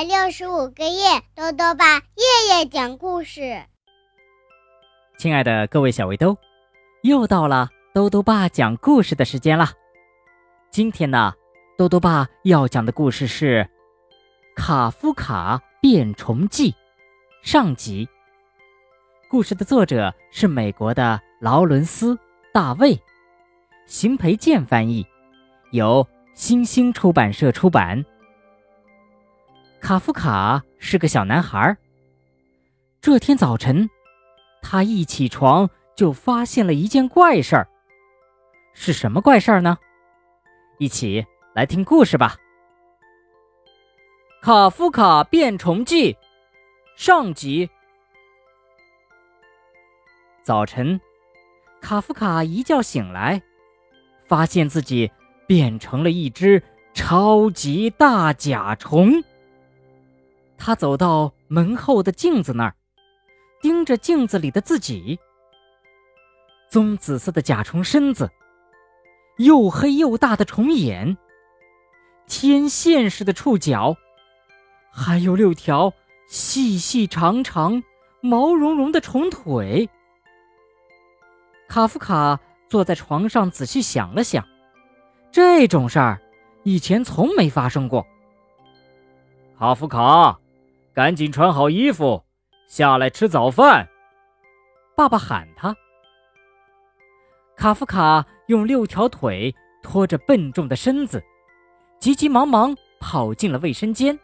[0.00, 3.62] 百六十五个夜，豆豆爸夜夜讲故事。
[5.18, 6.38] 亲爱的各位小围兜，
[7.02, 9.72] 又到了豆豆爸讲故事的时间了。
[10.70, 11.34] 今天呢，
[11.76, 13.68] 豆豆爸要讲的故事是
[14.56, 16.72] 《卡夫卡变虫记》
[17.42, 18.08] 上集。
[19.28, 22.14] 故事的作者是美国的劳伦斯·
[22.54, 22.98] 大卫，
[23.86, 25.06] 邢培建翻译，
[25.72, 28.02] 由新星出版社出版。
[29.80, 31.76] 卡夫卡是个小男孩。
[33.00, 33.88] 这天早晨，
[34.62, 37.66] 他一起床就发现了一件怪事儿。
[38.74, 39.76] 是什么怪事儿呢？
[40.78, 42.36] 一起来听故事吧。
[44.44, 46.12] 《卡夫卡变虫记》
[46.94, 47.68] 上集。
[50.42, 51.00] 早晨，
[51.80, 53.42] 卡夫卡一觉醒来，
[54.26, 55.10] 发现自己
[55.46, 56.62] 变成了一只
[56.94, 59.22] 超级大甲虫。
[60.62, 62.74] 他走到门后的镜子那儿，
[63.62, 65.18] 盯着镜子里的自己。
[66.68, 68.30] 棕紫色的甲虫身子，
[69.38, 71.16] 又黑又大的虫眼，
[72.26, 73.96] 天线似的触角，
[74.92, 75.92] 还有六条
[76.28, 77.82] 细细长长、
[78.20, 79.88] 毛茸茸的虫腿。
[81.68, 84.46] 卡夫卡坐在床上，仔细想了想，
[85.32, 86.20] 这种事儿
[86.64, 88.06] 以前从没发生过。
[89.58, 90.38] 卡夫卡。
[91.00, 92.22] 赶紧穿好衣服，
[92.68, 93.88] 下来吃早饭。
[94.94, 95.74] 爸爸喊他。
[97.56, 101.24] 卡夫卡用六条腿拖着笨重的身子，
[101.98, 104.18] 急急忙忙跑进了卫生间。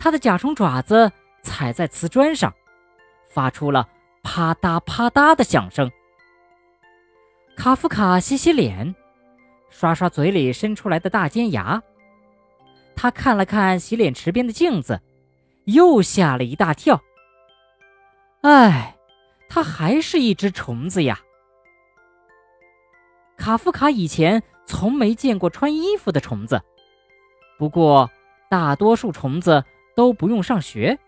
[0.00, 1.12] 他的甲虫爪子
[1.44, 2.52] 踩在瓷砖上，
[3.28, 3.88] 发出了
[4.24, 5.88] 啪嗒啪嗒的响声。
[7.56, 8.92] 卡夫卡洗洗脸，
[9.70, 11.80] 刷刷嘴里伸出来的大尖牙。
[12.96, 15.00] 他看了看洗脸池边的镜子。
[15.66, 17.00] 又吓了一大跳。
[18.42, 18.96] 唉，
[19.48, 21.20] 它还是一只虫子呀。
[23.36, 26.60] 卡夫卡以前从没见过穿衣服的虫子，
[27.58, 28.10] 不过
[28.48, 29.62] 大多数虫子
[29.94, 30.98] 都不用上学，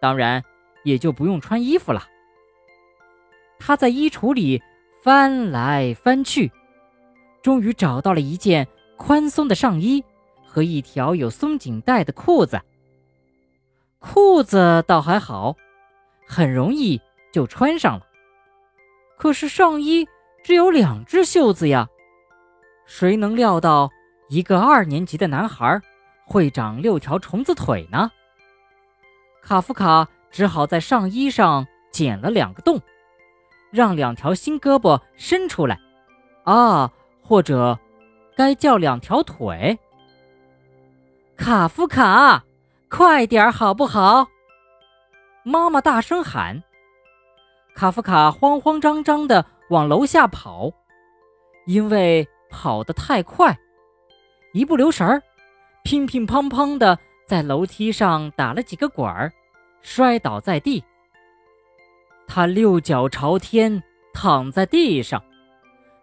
[0.00, 0.42] 当然
[0.84, 2.06] 也就不用穿衣服了。
[3.58, 4.62] 他在衣橱里
[5.02, 6.50] 翻来翻去，
[7.42, 8.66] 终于找到了一件
[8.96, 10.04] 宽松的上衣
[10.46, 12.60] 和一条有松紧带的裤子。
[13.98, 15.56] 裤子倒还好，
[16.26, 17.00] 很容易
[17.32, 18.06] 就穿上了。
[19.16, 20.08] 可是上衣
[20.44, 21.88] 只有两只袖子呀，
[22.86, 23.90] 谁能料到
[24.28, 25.80] 一个二年级的男孩
[26.24, 28.10] 会长六条虫子腿呢？
[29.42, 32.80] 卡夫卡只好在上衣上剪了两个洞，
[33.72, 35.78] 让两条新胳膊伸出来。
[36.44, 37.78] 啊，或者
[38.36, 39.78] 该叫两条腿。
[41.36, 42.44] 卡夫卡。
[42.90, 44.26] 快点好不好？
[45.44, 46.62] 妈妈大声喊。
[47.74, 50.72] 卡夫卡慌慌张张地往楼下跑，
[51.66, 53.56] 因为跑得太快，
[54.52, 55.22] 一不留神儿，
[55.84, 59.30] 乒乒乓乓地在楼梯上打了几个滚儿，
[59.82, 60.82] 摔倒在地。
[62.26, 63.82] 他六脚朝天
[64.12, 65.22] 躺在地上，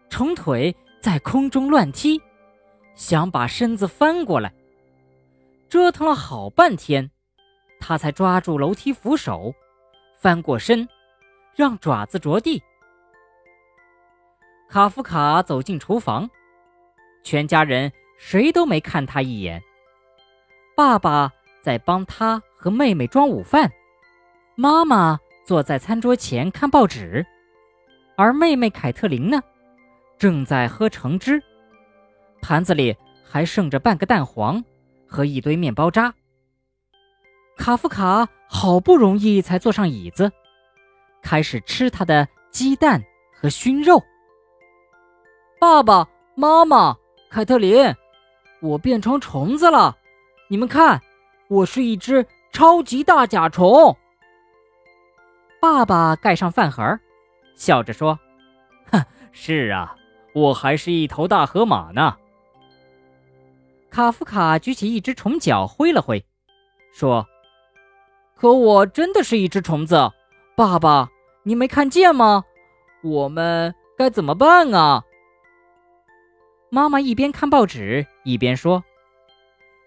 [0.10, 2.22] 虫腿在空中乱踢，
[2.94, 4.54] 想把身子翻过来。
[5.70, 7.10] 折腾了好半天，
[7.80, 9.54] 他才抓住楼梯扶手，
[10.18, 10.88] 翻过身，
[11.56, 12.62] 让爪子着地。
[14.70, 16.30] 卡夫卡走进厨房，
[17.24, 19.62] 全家人谁都没看他一眼。
[20.76, 21.32] 爸爸
[21.62, 23.72] 在帮他和妹妹装午饭，
[24.56, 27.26] 妈妈坐在餐桌前看报纸，
[28.18, 29.42] 而妹妹凯特琳呢，
[30.18, 31.42] 正在喝橙汁，
[32.42, 34.64] 盘子里还剩着半个蛋黄。
[35.08, 36.14] 和一堆面包渣。
[37.58, 40.32] 卡夫卡好不容易才坐上椅子，
[41.22, 44.04] 开始吃他的鸡蛋和熏肉。
[45.60, 46.98] 爸爸妈妈，
[47.30, 47.96] 凯特琳，
[48.62, 49.96] 我变成虫子了！
[50.50, 51.02] 你们看，
[51.48, 53.96] 我是一只超级大甲虫。
[55.62, 57.00] 爸爸盖上饭盒，
[57.56, 58.20] 笑着说
[58.92, 59.96] ：“哼，是啊，
[60.34, 62.18] 我还是一头大河马呢。”
[63.96, 66.26] 卡夫卡举起一只虫脚挥了挥，
[66.94, 67.26] 说
[68.36, 70.12] ：“可我真的是一只虫子，
[70.54, 71.08] 爸爸，
[71.44, 72.44] 你没看见吗？
[73.02, 75.02] 我们该怎么办啊？”
[76.70, 78.84] 妈妈一边看报纸一边说：“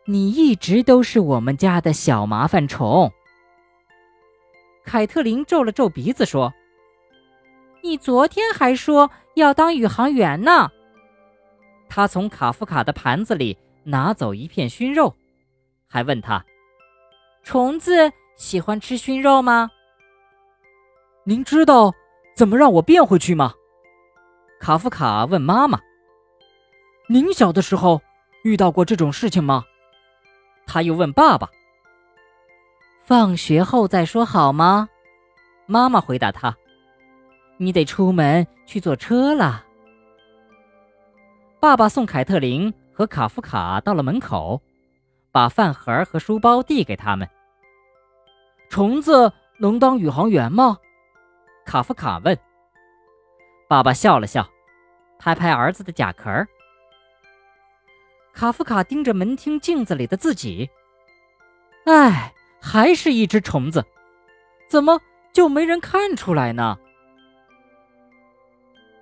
[0.09, 3.13] 你一直都是我们家的小麻烦虫。”
[4.87, 6.51] 凯特琳皱了皱鼻子说
[7.85, 10.71] ：“你昨天还说要当宇航员呢。”
[11.91, 13.55] 她从卡夫卡的盘子里。
[13.89, 15.15] 拿走一片熏肉，
[15.89, 16.45] 还问他
[17.43, 19.71] ：“虫子喜欢吃熏肉吗？
[21.25, 21.95] 您知道
[22.37, 23.55] 怎么让我变回去吗？
[24.61, 25.81] 卡夫卡问妈妈。
[27.09, 28.03] 您小的时候
[28.45, 29.65] 遇到过这种事情吗？
[30.67, 31.49] 他又问爸爸。
[33.03, 34.87] 放学后再说好吗？
[35.65, 36.55] 妈妈回答他。
[37.57, 39.65] 你得出门去坐车了。
[41.59, 44.61] 爸爸送凯特琳和卡夫卡到了门口，
[45.31, 47.31] 把饭盒和书包递给他们。
[48.69, 50.77] 虫子能当宇航员吗？
[51.65, 52.37] 卡夫卡问。
[53.69, 54.45] 爸爸笑了笑，
[55.17, 56.45] 拍拍儿子的甲壳。
[58.33, 60.69] 卡夫卡盯着门厅镜子里的自己，
[61.87, 63.87] 唉，还是一只虫子，
[64.69, 65.01] 怎么
[65.33, 66.77] 就没人看出来呢？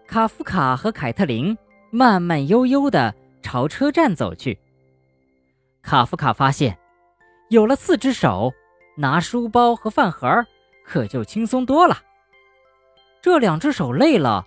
[0.07, 1.57] 卡夫卡和凯特琳
[1.91, 3.15] 慢慢悠悠地
[3.47, 4.59] 朝车站走去。
[5.81, 6.77] 卡夫卡发现，
[7.49, 8.53] 有了四只手，
[8.97, 10.45] 拿书包和饭盒
[10.85, 12.03] 可就轻松多了。
[13.23, 14.45] 这两只手累了，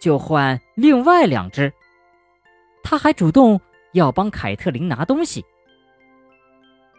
[0.00, 1.72] 就换另外两只。
[2.84, 3.60] 他还主动
[3.94, 5.44] 要帮凯特琳拿东西。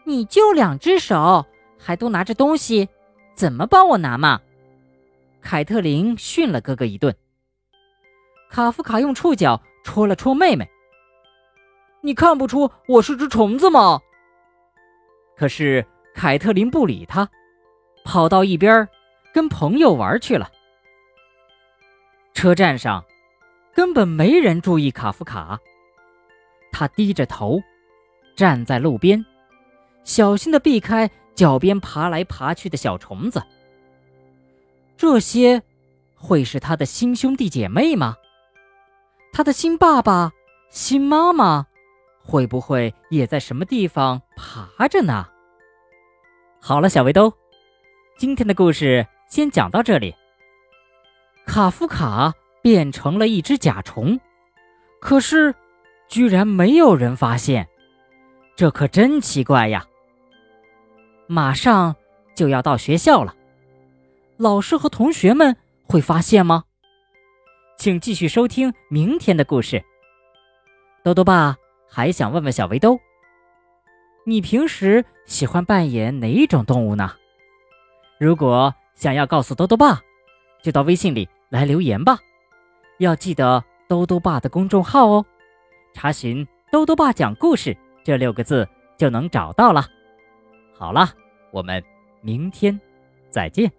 [0.04, 1.46] 你就两只手，
[1.80, 2.90] 还都拿着东西，
[3.34, 4.42] 怎么帮我拿嘛？
[5.40, 7.16] 凯特琳训了哥哥一顿。
[8.50, 10.70] 卡夫卡用触角戳了戳妹妹。
[12.08, 14.00] 你看不出我是只虫子吗？
[15.36, 17.30] 可是凯特琳不理他，
[18.06, 18.88] 跑到一边
[19.34, 20.50] 跟朋友玩去了。
[22.34, 23.04] 车站上，
[23.76, 25.60] 根本没人注意卡夫卡。
[26.72, 27.60] 他低着头，
[28.38, 29.26] 站在路边，
[30.06, 33.44] 小心地避开脚边爬来爬去的小虫子。
[34.96, 35.62] 这些，
[36.16, 38.16] 会是他的新兄弟姐妹吗？
[39.34, 40.32] 他的新爸爸、
[40.70, 41.67] 新妈妈，
[42.28, 45.26] 会不会也在什么地方爬着呢？
[46.60, 47.32] 好了，小围兜，
[48.18, 50.14] 今天的故事先讲到这里。
[51.46, 54.20] 卡夫卡变成了一只甲虫，
[55.00, 55.56] 可是
[56.10, 57.66] 居然没有人发现，
[58.58, 59.88] 这可真奇怪呀！
[61.28, 61.96] 马上
[62.36, 63.34] 就要到学校了，
[64.36, 65.56] 老师和同学们
[65.88, 66.66] 会发现吗？
[67.78, 69.82] 请继续收听明天的故事。
[71.06, 71.56] 豆豆爸
[71.90, 73.00] 还想问问小围兜，
[74.26, 77.12] 你平时喜欢扮演哪一种动物呢？
[78.20, 80.02] 如果想要告诉兜兜爸，
[80.62, 81.28] 就到微信里。
[81.50, 82.20] 来留言吧，
[82.98, 85.26] 要记得兜兜爸的公众号哦，
[85.94, 87.74] 查询“兜兜爸讲故事”
[88.04, 88.68] 这六个字
[88.98, 89.88] 就能找到了。
[90.78, 91.08] 好了，
[91.52, 91.82] 我们
[92.20, 92.78] 明天
[93.30, 93.72] 再见。